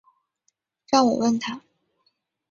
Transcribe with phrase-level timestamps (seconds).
[0.87, 1.61] 让我问他